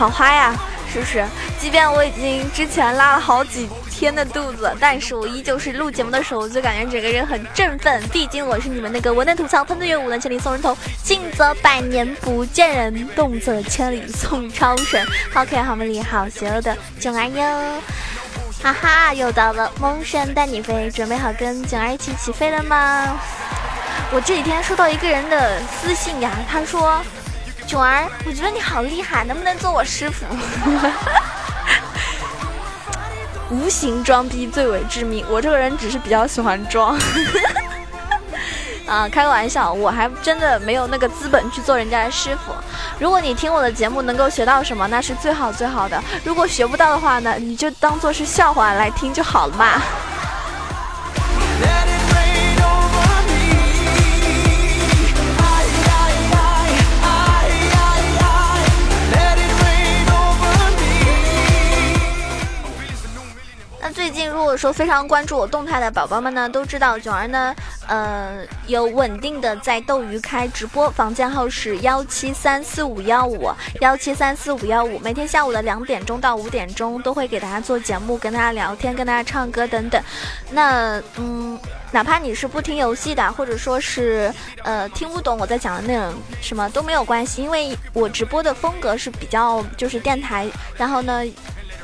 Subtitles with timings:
[0.00, 0.54] 好嗨呀，
[0.90, 1.22] 是不是？
[1.58, 8.02] 即便我已经之前拉了好几天的肚子，但是我依旧是录节目的时候就感觉整个人很振奋。
[8.08, 10.74] 毕竟我是你们那个文能吐槽，喷子月武能千里送人头，
[11.04, 15.06] 静则百年不见人，动则千里送超神。
[15.34, 17.82] 好可爱，好美丽，好邪恶的囧儿哟！
[18.62, 23.20] 哈哈，又到了梦神带你飞，准备好跟囧儿一起起飞了吗？
[24.12, 27.02] 我这几天收到一个人的私信呀，他说
[27.70, 30.26] ：“囧儿，我觉得你好厉害，能不能做我师傅？”
[33.48, 36.98] 无形装逼最为致命，我这个人只是比较喜欢装。
[38.88, 42.52] 啊，开个玩笑，我还真的没有那个资本去做人家的师傅。
[42.98, 46.02] 如果你听我的节目能够学到什么，那是最好最好的。
[46.24, 49.80] 如果学不到的话呢，你就当做是笑话来听就好了嘛。
[64.50, 67.54] 果说非常关注我动态的宝宝们呢，都知道囧儿呢，
[67.86, 73.48] 呃，有稳定的在斗鱼开直播，房间号是幺七三四五幺五
[73.80, 80.02] 幺七三四五幺五，每天下午的两点钟到五点钟都会给大家做节目，跟大家聊天，跟大家唱歌等等。
[80.50, 81.56] 那嗯，
[81.92, 84.34] 哪怕你是不听游戏的，或者说是
[84.64, 91.22] 呃听不懂我在讲的内容什么都没有关系，因为我直播的风格是比较就是电台，然后呢。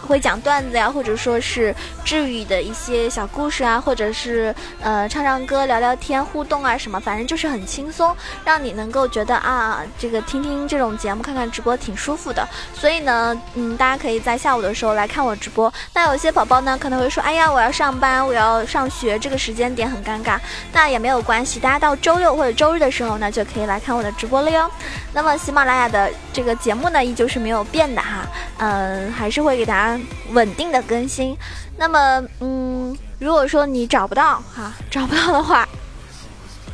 [0.06, 12.46] 会讲段子呀，或者说是治愈的一些小故事啊，或者是呃唱唱歌、聊聊天、互动啊什么，反正就是很轻松，让你能够觉得啊，这个听听这种节目、看看直播挺舒服的。
[12.72, 15.72] 所以呢，嗯，大家可以在下午的时候来看我直播。
[15.92, 20.38] 那有些宝宝呢可能会说，哎呀，我要上班，我要上学，这个时间点很尴尬。
[20.72, 24.70] 那也没有关系，大家到周六或者周日的时候呢，就可以来看我的直播了哟。
[25.12, 28.26] 那么喜马拉雅的这个节目呢，依旧是没有变的哈，
[28.58, 29.95] 嗯，还是会给大家。
[30.32, 31.36] 稳定的更新，
[31.76, 35.68] 那么，嗯，如果说你找不到哈， 找不到的话，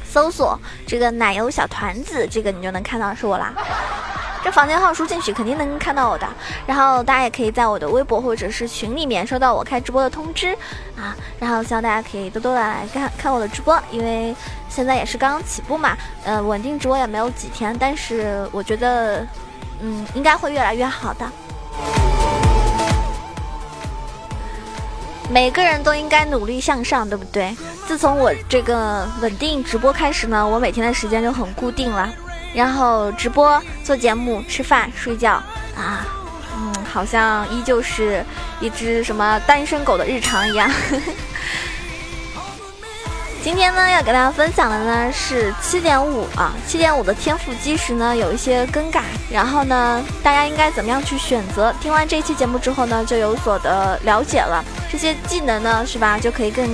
[0.08, 3.52] 搜索这个奶油小团子，这个你就能看到是我啦。
[4.44, 6.26] 这房间号输进去肯定能看到我的，
[6.66, 10.52] 然后大家也可以在我的微博或者是群里面收到我开直播的通知
[10.96, 11.16] 啊。
[11.38, 14.34] 然后希望大家可以多多的来看看我的直播，因为
[14.68, 19.24] 现在也是刚刚起步嘛，呃，稳定直播也没有几天，但是我觉得，
[19.80, 21.30] 嗯，应该会越来越好的。
[25.30, 27.56] 每个人都应该努力向上，对不对？
[27.86, 32.12] 自从我这个稳定直播开始呢，我每天的时间就很固定了。
[32.54, 35.42] 然后直播、做节目、吃饭、睡觉
[35.74, 36.06] 啊，
[36.54, 38.22] 嗯，好像依旧是
[38.60, 40.70] 一只什么单身狗的日常一样。
[43.42, 51.74] 今天呢，要给大家分享的呢是七点五啊，七点五的天赋基石呢有一些更改，然后呢，大家应该怎么样去选择？
[51.80, 56.64] 听完这一期节目之后呢，就有所的了解了，这些技能呢是吧，就可以更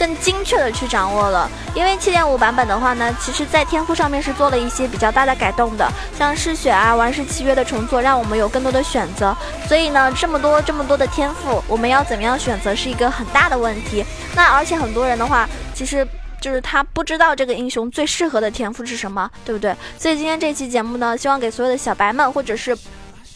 [0.00, 1.48] 更精确的去掌握了。
[1.74, 5.86] 因为七点五版本的话呢，其实在天赋上面是做了一些比较大的改动的，
[6.18, 9.36] 像嗜血啊、玩世契约的重做，让我们有更多的选择。
[9.68, 14.04] 所以呢，这么多这么多的天赋，我们要怎么样选择是一个很大的问题。
[14.34, 15.46] 那而且很多人的话。
[15.72, 16.06] 其实
[16.42, 19.74] 就是他不知道这个英雄最适合的天赋是什么，对不对？
[19.98, 22.76] 所以今天这期节目呢，希望给所有的小白们，或者是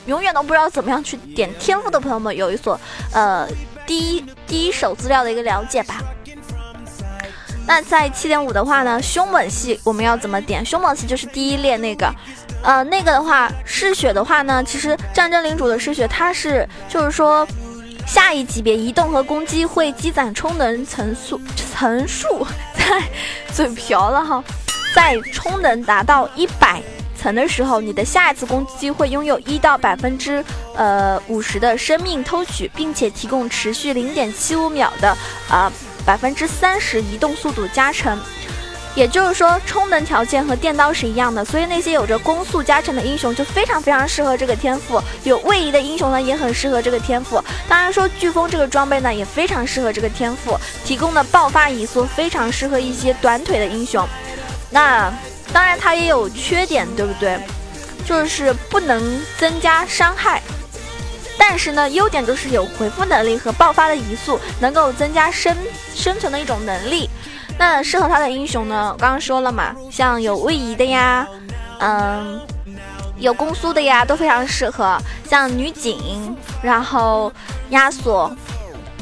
[0.05, 2.79] 永远都不知道怎么样去点天赋的朋友们，有一所
[3.15, 3.49] 呃
[3.87, 6.03] 第一第一手资料的一个了解吧。
[7.75, 10.65] 那在七点五的话呢，凶猛系我们要怎么点？
[10.65, 12.09] 凶猛系就是第一列那个，
[12.63, 17.45] 呃，那个的话嗜血的话呢，其实战争领主的嗜血，它是就是说。
[18.07, 21.41] 下一级别移动和攻击会积攒充能层数
[21.73, 23.03] 层数，在
[23.51, 24.45] 嘴瓢了哈，
[24.95, 26.83] 在充能达到一百
[27.17, 30.45] 层的时候，你的下一次攻击会拥有一到百分之
[30.77, 35.17] 呃五十的生命偷取，并且提供持续零点七五秒的
[35.49, 35.73] 啊
[36.05, 38.19] 百分之三十移动速度加成。
[38.95, 45.03] 也就是说，充能条件和电刀是一样的，所以那些有着攻速加成的英雄就非常非常适合这个天赋。
[45.25, 47.43] 有位移的英雄呢，也很适合这个天赋。
[47.69, 54.07] 当然说，飓风这个装备呢，也非常适合这个天赋，提供的爆发移速非常适合一些短腿的英雄。
[54.71, 55.13] 那
[55.53, 57.37] 当然它也有缺点，对不对？
[58.07, 60.41] 就是不能增加伤害，
[61.47, 65.55] 但是呢，优点就是有回复能力和爆发的移速，能够增加生
[65.95, 67.09] 生存的一种能力。
[67.59, 68.91] 那适合他的英雄呢？
[68.95, 71.27] 我刚刚说了嘛，像有位移的呀，
[71.81, 72.41] 嗯，
[73.19, 74.99] 有攻速的呀，都非常适合。
[75.29, 77.31] 像女警，然后
[77.69, 78.35] 亚索、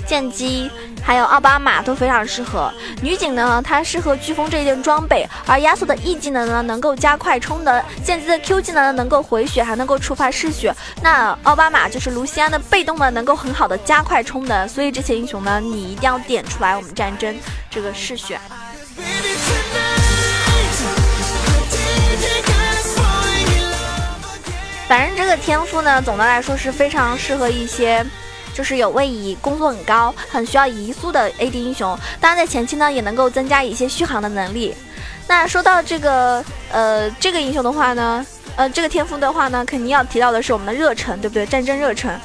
[0.05, 0.69] 剑姬，
[1.03, 2.73] 还有奥巴马都非常适合。
[3.03, 10.75] 女警呢，她适合飓风这件装备，而亚索的 E 技能呢，能够加快充能；剑姬的 Q 技能能够回血，还能够触发嗜血。
[11.03, 14.69] 那奥巴马就是卢锡安的被动呢，能够很好的加快充能。
[14.69, 16.77] 所以这些英雄呢，你一定要点出来。
[16.77, 17.35] 我们战争
[17.71, 18.41] 这个嗜血。
[24.89, 28.05] 反正这个天赋呢，总的来说是非常适合一些，
[28.55, 31.99] 就是有位移、攻速很高、很需要移速的 AD 英雄。
[32.21, 34.75] 当然，在前期呢，也能够增加一些续航的能力。
[35.29, 38.27] 那说到这个，呃，这个英雄的话呢，
[38.57, 41.47] 呃，这个天赋的话呢，肯定要提到的是我们的热忱，对不对？
[41.47, 42.19] 战争热忱。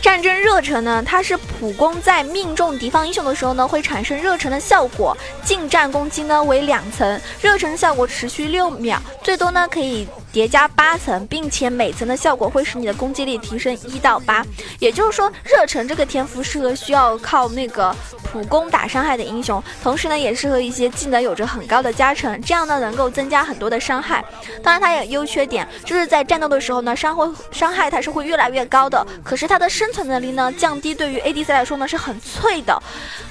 [0.00, 5.16] 战争热忱呢，它是普攻在命中敌方英雄的时候呢，会产生热忱的效果。
[5.44, 10.08] 近战攻击呢为两层，热忱效果持续六秒，最多呢可以。
[10.30, 14.44] 叠加八层，并且每层的效果会使你的攻击力提升一到八。
[14.78, 24.22] 也就是说，热忱这个天赋适合需要靠那个普攻打伤害的英雄，同时呢，也适合一些技能有着很高的加成，这样呢能够增加很多的伤害。
[24.62, 29.04] 当然，它也有优缺点，就是在战斗的时候呢，伤会伤害它是会越来越高的。
[29.24, 32.78] 可是它的身生存能力呢降低，对于 ADC 来说呢是很脆的。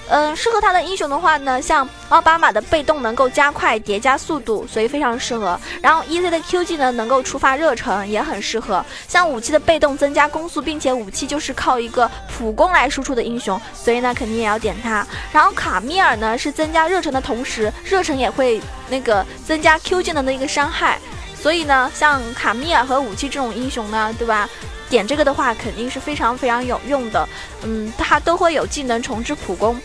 [0.09, 5.59] 嗯，适合他的英雄的话呢，像奥巴马的被动能够加快叠加速度，所以非常适合。
[5.83, 8.83] 然后 EZ 的 Q 技能能够触发热忱，也很适合。
[9.07, 15.05] 像武器的被动增加攻速，并且武器就是靠一个普攻来输出的英雄，所以呢肯定也要点他。
[15.31, 18.59] 然后卡米尔呢是增加热忱的同时，热忱也会
[18.89, 20.97] 那个增加 Q 技能的一个伤害，
[21.39, 24.49] 所以呢像卡米尔和武器这种英雄呢，对吧？
[24.89, 27.27] 点这个的话肯定是非常非常有用的。
[27.63, 29.79] 嗯，它都会有技能重置普攻。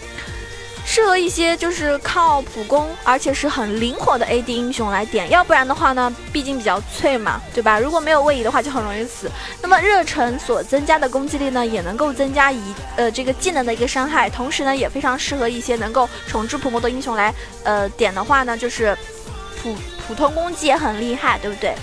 [0.84, 7.78] 适合一些就是靠普攻，而且是很灵活的 AD 英雄来点，要不然的话呢，毕竟比较脆嘛，对吧？
[7.78, 9.30] 如果没有位移的话，就很容易死。
[9.62, 12.60] 那么热忱所增加的攻击力呢，也能够增加一
[12.96, 17.32] 呃这个技能的一个伤害，同时呢，也非常适合一些能够重置普攻的英雄来
[17.62, 18.94] 呃点的话呢，就是
[19.62, 19.76] 普
[20.08, 21.74] 普通攻击也很厉害，对不对？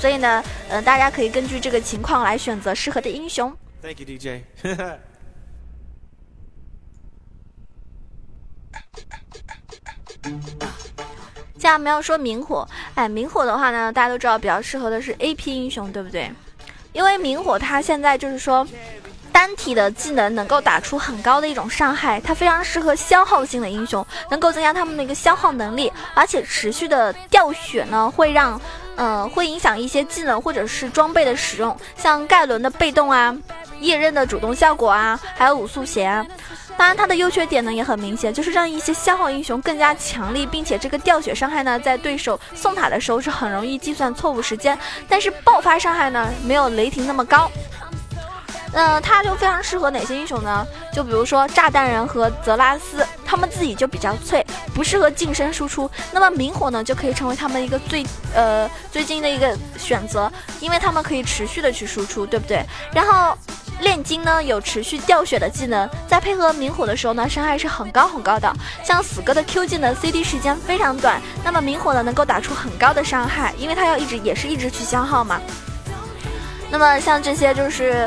[0.00, 3.54] 所以呢，呃，大家可以根据这个情况来选择适合的英雄。
[3.82, 4.42] Thank you, DJ.
[11.58, 16.32] 现在没有说明火，哎，明火的话呢，大家都知道比较适合的是 A P 英雄，对不对？
[16.94, 18.66] 因为明火它现在就是说
[19.30, 28.58] 单体的技能能够打出很高的一种伤害，它非常适合消耗性的英雄，能够增加他们的一个消耗能力，而且持续的掉血呢，会让
[29.00, 33.34] 呃会影响一些技能或者是装备的使用，像盖伦的被动啊，
[33.80, 36.24] 夜刃的主动效果啊，还有五速弦。
[36.76, 47.50] 当然，它的优缺点呢也很明显，就是让一些消耗英雄更加强力，并且这个掉血伤害呢，在对手送塔的时候是很容易计算错误时间，但是爆发伤害呢没有雷霆那么高。
[48.72, 50.64] 那它就非常适合哪些英雄呢？
[50.94, 55.90] 就比如说炸弹人和泽拉斯，他们自己就比较脆，不适合近身输出。
[56.12, 60.30] 那么明火呢，就可以成为他们一个最呃最近的一个选择，
[60.60, 62.64] 因为他们可以持续的去输出，对不对？
[62.92, 63.36] 然后。
[63.80, 68.54] 炼金呢有持续掉血的技能，在配合明火的时候呢，伤害是很高很高的。
[68.84, 75.40] 像死哥的 Q 技能 CD 时间非常短，那么明火呢能够打出很高的伤害，因为它要一直也是一直去消耗嘛。
[76.70, 78.06] 那么像这些就是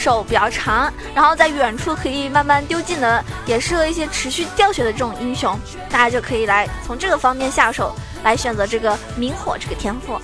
[0.00, 5.58] 手比较长，然后在远处可以慢慢丢技能，也适合一些持续掉血的这种英雄，
[5.90, 7.94] 大家就可以来从这个方面下手，
[8.24, 10.20] 来选择这个明火这个天赋。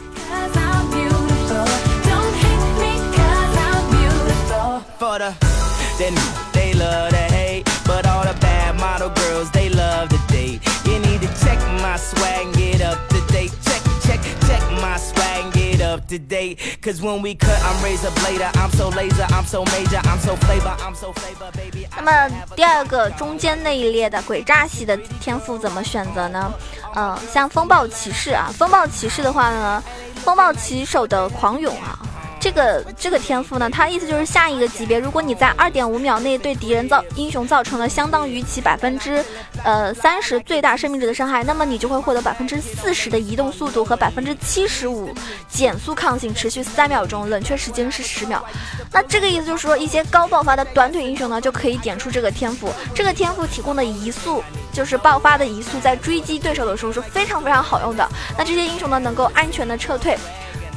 [15.88, 19.64] Up to date cause when we cut i'm razor blader i'm so laser i'm so
[19.64, 26.52] major i'm so flavor i'm so flavor baby 那么第二个中间那一列的鬼诈系的天赋怎么选择呢
[26.94, 29.82] 嗯像风暴骑士啊风暴骑士的话呢
[30.16, 31.98] 风暴骑手的狂涌啊
[32.40, 39.24] 这个这个天赋呢，它意思就是下一个级别，如果你在二点五秒内对敌人造英雄造成了相当于其百分之
[39.64, 45.12] 呃三十最大生命值的伤害，那么你就会获得百分之四十的移动速度和百分之七十五
[45.48, 48.44] 减速抗性，持续三秒钟，冷却时间是十秒。
[48.92, 52.72] 那这个意思就是说，一些高爆发的短腿英雄呢，就可以点出这个天赋。
[52.94, 54.42] 这个天赋提供的移速，
[54.72, 58.08] 就是爆发的移速，在追击对手的时候是非常非常好用的。
[58.36, 60.16] 那这些英雄呢，能够安全的撤退。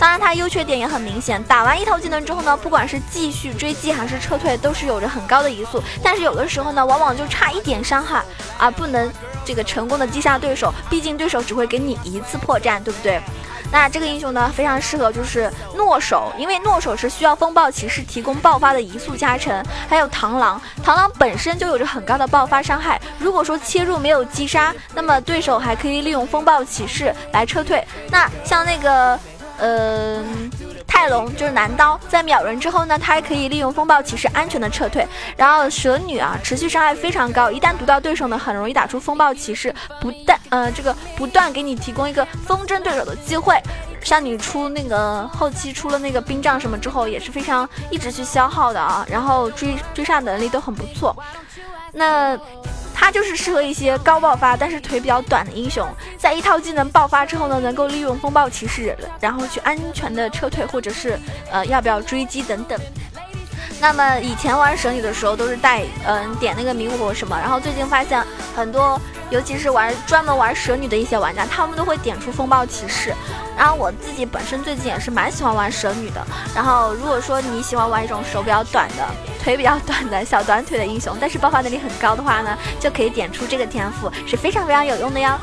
[0.01, 1.41] 当然，它优缺点也很明显。
[1.43, 5.79] 打完一套技能之后呢，不管是继续追击还是撤退，都是有着很高的移速。
[6.01, 8.23] 但是有的时候呢，往往就差一点伤害，
[8.57, 9.13] 而不能
[9.45, 10.73] 这个成功的击杀对手。
[10.89, 13.21] 毕竟对手只会给你一次破绽，对不对？
[13.71, 27.81] 那这个英雄呢，非常适合就是诺手，因为诺手是需要风暴骑士提供爆发的移速加成，还有螳螂，螳螂本身就有着很高的爆发伤害，如果说切入没有击杀，那么对手还可以利用风暴骑士来撤退。
[28.09, 29.17] 那像那个，
[29.61, 30.21] 呃。
[30.87, 35.07] 泰隆就是男刀，在秒人之后呢，他还可以利用风暴骑士安全的撤退。
[35.37, 43.57] 然后蛇女啊，持续伤害非常高，一旦毒到对手呢，很容易打出风暴骑士，不但呃这个不断给你提供一个风筝对手的机会。
[44.03, 49.03] 像你出那个后期出了那个冰杖什么之后，也是非常一直去消耗的啊。
[49.09, 51.15] 然后追追杀能力都很不错。
[51.91, 52.39] 那。
[52.93, 55.87] 他就是适合一些高爆发但是腿比较短的英雄，
[56.19, 61.17] 在一套技能爆发之后呢，能够利用风暴骑士，然后去安全的撤退，或者是
[61.51, 62.79] 呃要不要追击等等。
[63.79, 68.23] 那么以前玩神女的时候都是带嗯点那个明火什么，然后最近发现
[68.55, 73.13] 很多，尤其是玩专门玩蛇女的一些玩家，他们都会点出风暴骑士。
[73.57, 76.25] 然后我自己本身最近也是蛮喜欢玩蛇女的。
[76.53, 79.07] 然后如果说你喜欢玩一种手比较短的、
[79.41, 85.39] 腿比较短的小短腿的英雄，但是爆发能力很高的话呢，就可以点出这个天赋，是非常非常有用的哟。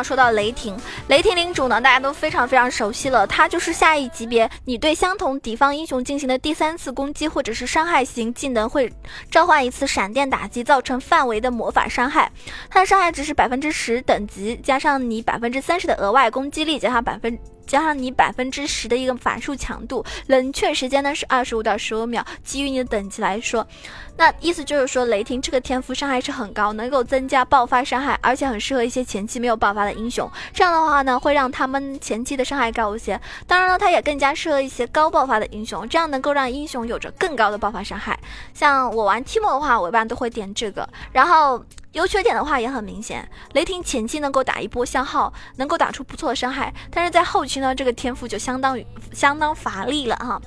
[0.00, 0.74] 要说到雷霆，
[1.08, 8.90] 雷霆领主呢，大家都非常非常熟悉了，他就是下一级别，你对相同敌方英雄进行的第三次攻击或者是伤害型技能会
[9.30, 12.32] 召唤一次闪电打击，造成范围的魔法伤害，
[12.70, 17.38] 它的伤害值是百分之十等级，加上你百分之三十的额外攻击力，加上百分。
[17.70, 22.26] 加上你百分之十的一个法术强度，冷却时间呢是二十五到十五秒。
[22.42, 23.64] 基于你的等级来说，
[24.16, 30.28] 那意思就是说，雷霆这个天赋伤害是很高，能够增加爆发伤害，而且很适合一些前期没有爆发的英雄。
[30.52, 33.20] 这样的话呢，会让他们前期的伤害高一些。
[33.46, 38.18] 当然了，它也更加适合一些高爆发的英雄，这样能够让英雄有着更高的爆发伤害。
[38.54, 41.64] 像我玩 Timo 的话，我一般都会点这个，然后。
[41.94, 50.40] 优缺点的话也很明显，雷霆前期能够打一波消耗，能够打出不错的伤害，但是在后期呢，这个天赋就相当于相当乏力了哈。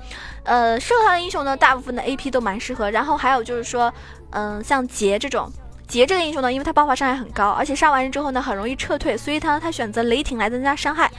[0.45, 2.89] 呃，适合他的英雄呢，大部分的 AP 都蛮适合。
[2.89, 3.93] 然后还有就是说，
[4.29, 5.51] 嗯，像杰这种，
[5.85, 11.11] 杰这个英雄呢，因为他爆发伤害很高，而且杀完人之后呢，很容易撤退，所以他他选择雷霆来增加伤害。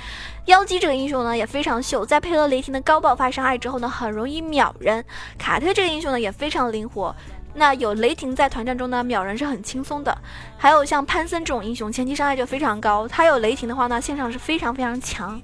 [0.47, 5.03] 妖姬这个英雄呢也非常秀，在配合雷霆的高爆发伤害之后呢，很容易秒人。
[5.39, 7.15] 卡特这个英雄呢也非常灵活。
[7.55, 10.17] 那有雷霆在团战中呢，秒人是很轻松的。
[10.59, 13.09] 还有像潘森这种英雄，前期伤害就非常高。
[13.09, 15.41] 他有雷霆的话呢，线上是非常非常强。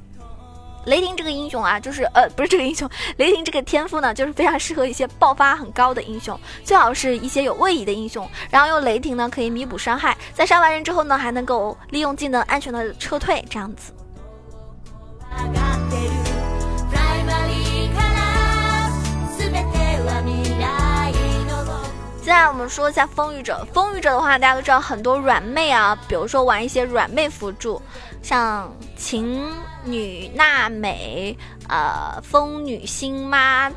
[0.85, 8.29] 雷霆这个英雄啊，就是呃，不是这个英雄， 雷霆这个天赋呢，就是非常适合一些爆发很高的英雄，最好是一些有位移的英雄。
[8.51, 13.93] 然后用雷霆呢，可以弥补伤害，在杀完人之后呢，还能够利用技能安全的撤退，这样子。
[22.23, 27.83] 现在我们说一下风雨者，风雨者的话，大家都知道很多软妹啊，比如说玩一些软妹辅助，
[28.23, 29.45] 像晴
[29.83, 31.37] 女、娜美、
[31.69, 33.69] 呃风女星妈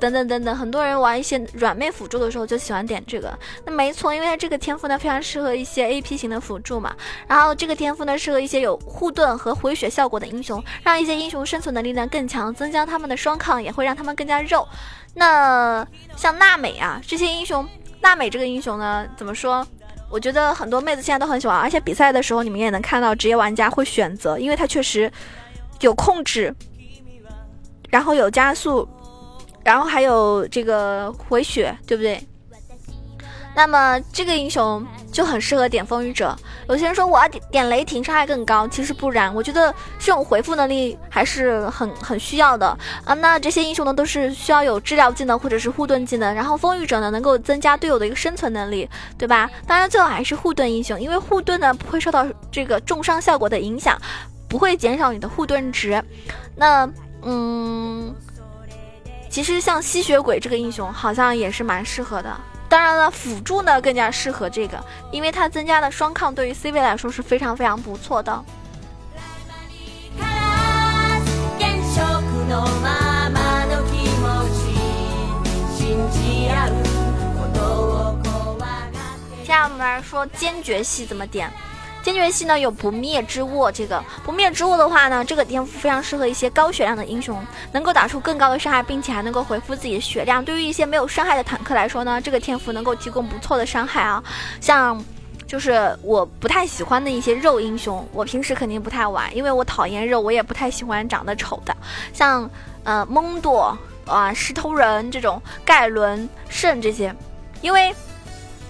[0.00, 3.36] 等等等等，很多人玩一些软妹辅助的时候就喜欢点这个。
[3.64, 6.94] 那没错，因为它这个天赋呢非常适合一些 AP 型的辅助嘛。
[7.26, 14.66] 然后这个天赋呢适合一些有护盾和回血效果的英雄，让一些英雄生存能力呢更强，增加他们的双抗，也会让他们更加肉。
[15.14, 17.66] 那像娜美啊这些英雄。
[18.00, 19.66] 娜美这个英雄呢，怎么说？
[20.08, 25.10] 我觉得很多妹子现在都很喜欢，而且比赛的时候你们也能看到职业玩家会选择，因为它确实
[25.80, 26.54] 有控制，
[27.90, 28.88] 然后有加速，
[29.68, 32.26] 然后还有这个回血，对不对？
[33.54, 34.82] 那么这个英雄
[35.12, 36.34] 就很适合点风雨者。
[36.70, 42.66] 有些人说我要点点雷霆伤害更高，其实不然，我觉得这种回复能力还是很很需要的
[43.04, 43.12] 啊。
[43.12, 49.50] 那这些英雄呢都是需要有治疗技能或者是护盾技能，然后风雨者呢能够增加队友的一个生存能力，对吧？
[49.66, 54.00] 当然最好还是护盾英雄，因为护盾呢不会受到这个重伤效果的影响，
[54.48, 56.02] 不会减少你的护盾值。
[56.56, 56.88] 那
[57.22, 58.14] 嗯，
[59.30, 62.36] 其实像吸血鬼这个英雄好像也是蛮适合的。
[62.68, 68.44] 当然了，辅助呢更加适合这个，因为它增加的双抗对于 C 位来说是非常非常不错的。
[79.42, 81.50] 接下来我们来说坚决系怎么点。
[82.08, 87.38] 坚决系呢有不灭之握，这个不灭之握的话呢，这个天赋非常适合一些高血量的英雄，
[87.70, 90.42] 能够打出更高的伤害，并且还能够回复自己的血量。
[90.42, 94.24] 对于一些没有伤害的坦克来说呢，这个天赋能够提供不错的伤害啊。
[94.58, 95.04] 像
[95.46, 101.76] 就是我不太喜欢的一些肉英雄，我平时肯定不太玩，因为我讨厌肉，我也不太喜欢长得丑的，
[102.14, 102.50] 像
[102.84, 107.14] 呃蒙多啊石头人这种盖伦圣这些，
[107.60, 107.94] 因为。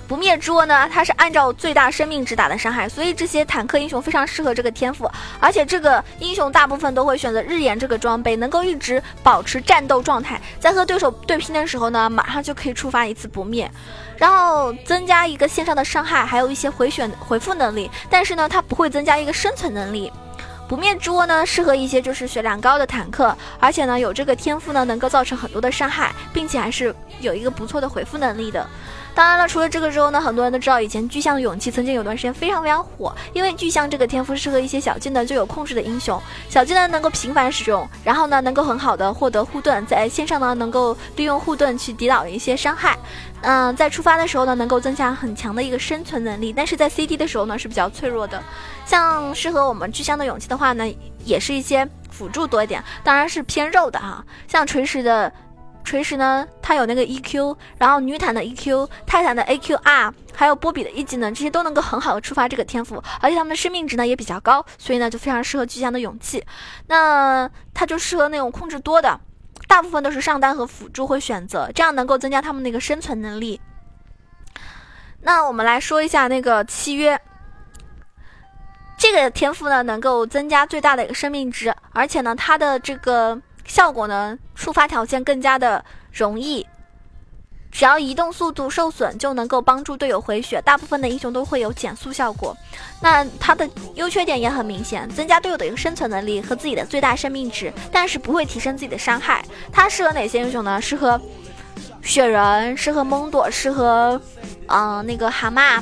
[0.09, 5.09] 不灭之握呢，它是按照最大生命值打的伤害，所以这些坦克英雄非常适合这个天赋。
[5.39, 13.71] 而且这个英雄大部分都会选择日炎这个装备，能够一直保持战斗状态，在和对手对拼的时候呢，马上就可以触发一次不灭，
[14.17, 17.91] 然后增加一个线上的伤害，还有一些回旋回复能力。
[18.09, 20.11] 但是呢，它不会增加一个生存能力。
[20.67, 28.67] 不灭之握呢，适合一些就是血量高的坦克，而且呢有这个天赋呢，能够造成很多的伤害，并且还是有一个不错的回复能力的。
[29.19, 42.97] 当然了，除了这个之后呢，很多人都知道以前巨像的勇气曾经有段时间非常非常火，因为巨像这个天赋适合一些小技能就有控制的英雄，小技能能够频繁使用，然后呢能够很好的获得护盾，在线上呢能够利用护盾去抵挡一些伤害，
[43.41, 48.41] 嗯，在出发的时候呢能够增加很强的一个生存能力，但是在 C D 的时候呢是比较脆弱的。
[48.87, 50.85] 像适合我们巨像的勇气的话呢，
[51.25, 55.33] 也是一些辅助多一点，当然是偏肉的哈，像锤石的。
[55.89, 66.45] 锤石呢，它有那个 EQ，然后女坦的 EQ，泰坦的 AQR，还有波比的一技能，这些都能够很好的触发这个天赋，而且他们的生命值呢也比较高，所以呢就非常适合巨象的勇气。
[66.89, 69.19] 那它就适合那种控制多的，
[69.67, 73.59] 大部分都是上单和辅助会选择，这样能够增加他们那个生存能力。
[75.23, 77.19] 那我们来说一下那个契约，
[78.99, 83.41] 这个天赋呢能够增加最大的一个生命值，而且呢它的这个。
[83.69, 86.67] 效果呢，触发条件更加的容易，
[87.71, 90.61] 只要移动速度受损就能够帮助队友回血。
[90.63, 92.57] 大部分的英雄都会有减速效果。
[93.01, 99.45] 那它的优缺点也很明显，增加队友的一个生存能力和自己的最大生命值，但是不会提升自己的伤害。
[99.71, 100.81] 它适合哪些英雄呢？
[100.81, 101.21] 适合
[102.03, 104.21] 雪人，适合蒙朵，适合
[104.67, 105.81] 嗯那个蛤蟆。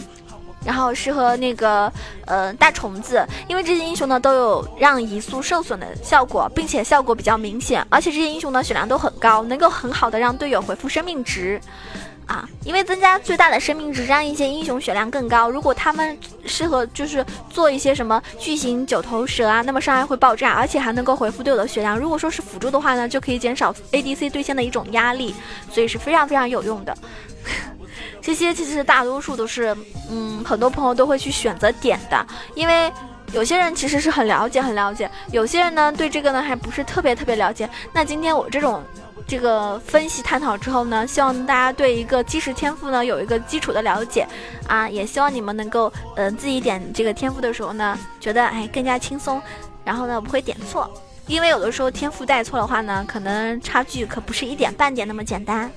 [0.66, 1.90] 然后适合那个
[2.26, 11.60] 呃大虫子，因为这些英雄呢都有让移速受损的效果，并且效果比较明显，而且这些英雄呢血量都很高，能够很好的让队友回复生命值，
[12.26, 15.48] 啊，因为增加最大的生命值，让一些英雄血量更高。
[15.48, 21.96] 如果他们适合就是做一些什么巨型九头蛇啊，那么伤害会爆炸，而且还能够回复队友的血量。
[21.96, 25.32] 如果说是辅助的话呢，就可以减少 ADC 对线的一种压力，
[25.70, 26.96] 所以是非常非常有用的。
[28.26, 29.72] 这些其实大多数都是，
[30.10, 32.92] 嗯，很多朋友都会去选择点的，因为
[33.32, 37.70] 有些人其实是很了解，很了解，有些人呢对这个呢还不是特别特别了解。
[37.92, 38.82] 那今天我这种
[39.28, 44.26] 这个分析探讨之后呢，希望大家对一个基石天赋呢有一个基础的了解
[44.66, 49.40] 啊，也希望你们能够，嗯，自己点这个天赋的时候呢，觉得哎更加轻松，
[49.84, 50.90] 然后呢不会点错。
[51.26, 55.70] 因为有的时候天赋带错的话呢，可能差距可不是一点半点那么简单。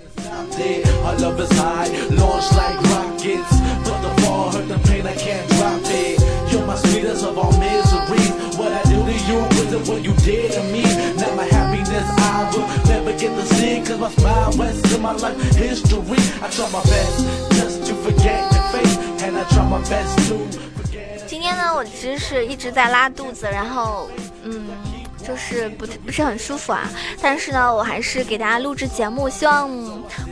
[21.25, 24.09] 今天呢，我其实是一直在拉肚子，然后，
[24.43, 24.67] 嗯。
[25.29, 26.89] 就是不不是很舒服啊，
[27.21, 29.69] 但是呢，我还是给大家录制节目，希望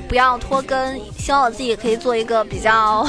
[0.09, 3.07] 不要拖更，希望我自己可以做一个比较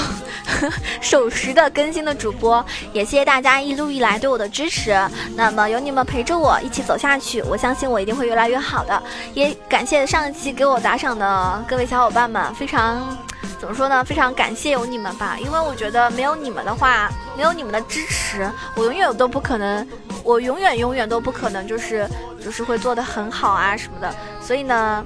[1.00, 2.62] 守时的更新的主播。
[2.92, 4.94] 也谢谢大家一路以来对我的支持，
[5.34, 9.02] 那么有你们陪着我一起走下去，我相信我一定会越来越好的。
[9.32, 13.16] 也感谢上一期给我打赏的各位小伙伴们，非常。
[13.58, 14.04] 怎么说呢？
[14.04, 19.84] 非常感谢有你们吧，因为我觉得没有你们的话，没有你们的支持，我永远都不可能，
[20.28, 22.06] 我永远永远都不可能，就是
[22.44, 24.14] 就是会做的很好啊什么的。
[24.42, 25.04] 所以呢。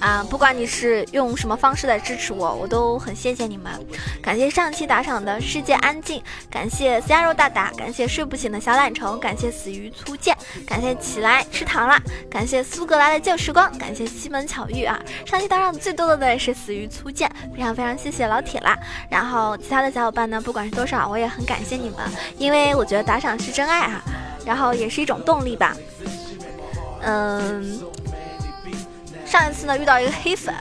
[0.00, 3.72] 啊，不管你是用什么方式来支持我，我都很谢谢你们。
[4.22, 11.98] 感谢上期打赏的世界安静，感谢虾肉大大，感谢睡不醒的小懒虫，感谢死鱼粗剑，感谢起来吃糖啦，
[12.30, 15.00] 感谢苏格兰的旧时光，感谢西门巧遇啊。
[15.24, 18.76] 上期打赏最多的呢是死鱼粗剑，非常非常谢谢老铁啦。
[19.08, 21.98] 然后其他的小伙伴呢，不管是多少，我也很感谢你们，
[22.36, 24.02] 因为我觉得打赏是真爱啊，
[24.44, 25.74] 然后也是一种动力吧。
[27.02, 27.80] 嗯。
[29.34, 30.54] 上一次呢遇到一个黑粉，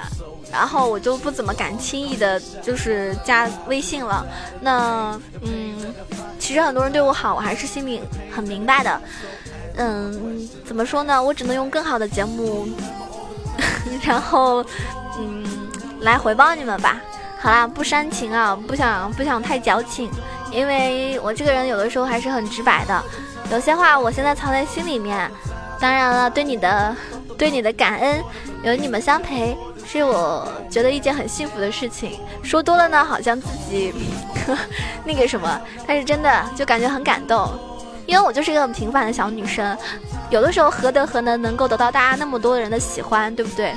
[0.52, 4.26] 然后我就不怎么敢轻易的，就是加微信了。
[4.62, 5.94] 那嗯，
[6.40, 9.02] 其实很多人对我好，我还是心里很明白的。
[9.76, 11.22] 嗯，怎么说呢？
[11.22, 12.68] 我只能用更好的节目，
[14.02, 14.66] 然后
[15.20, 15.46] 嗯
[16.02, 17.00] 来回报你们吧。
[17.40, 20.10] 好啦，不煽情啊，不想不想太矫情，
[20.52, 23.04] 因为我这个人有的时候还是很直白的，
[23.52, 25.30] 有些话我现在藏在心里面。
[25.84, 26.96] 当然了，对你的
[27.38, 28.24] 对你的感恩，
[28.64, 29.54] 有你们相陪，
[29.86, 32.22] 是我觉得一件很幸福的事情。
[32.42, 33.94] 说多了呢，好像自己
[35.04, 37.52] 那个什么，但是真的就感觉很感动，
[38.06, 39.78] 因为我就是一个很平凡的小女生，
[40.30, 43.76] 有的时候何德何能能够得到大家那么多人的喜欢，对不对？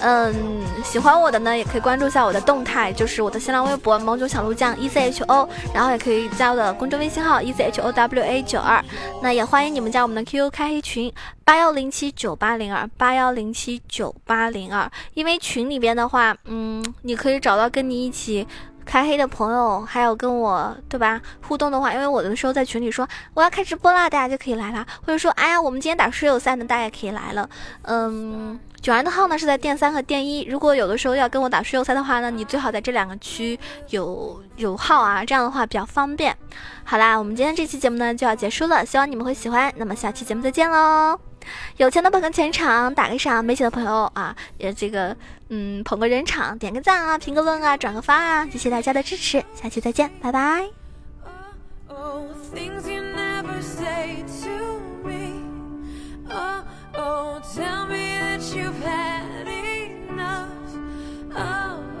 [0.00, 0.34] 嗯，
[0.82, 8.82] 喜欢我的呢，也可以关注一下我的动态，就是我的新浪微博“萌种小鹿酱 E C H O”，然后也可以加我的公众微信号 “E C H O W A 九二”。
[9.22, 11.12] 那也欢迎你们加我们的 QQ 开黑群
[11.44, 14.90] 八幺零七九八零二八幺零七九八零二。
[15.14, 18.46] 因为群里边的话，嗯，你可以找到跟你一起
[18.90, 27.48] 开黑的朋友，还有跟我对吧互动的话，因为我的时候在群里说我要开直播啦，大家就可以来啦，或者说哎呀，我们今天打水友赛呢，大家也可以来了，
[27.82, 28.58] 嗯。
[28.80, 36.34] 九儿的号呢是在电三和电一，如果有的时候要跟我打水友赛的话呢，你最好在这两个区有有号啊，这样的话比较方便。
[36.82, 39.70] 好啦，我们今天这期节目呢就要结束了，希望你们会喜欢。
[39.76, 41.29] 那么下期节目再见喽！
[41.76, 45.16] 有钱的捧个钱场，打个赏；没钱的朋友啊，也这个
[45.48, 50.68] 嗯捧个人场，点个赞啊，评个论啊，转个发啊，谢谢大家的支持，下期再见，拜拜。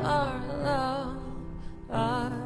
[0.02, 1.14] Our love,
[1.88, 2.39] our love.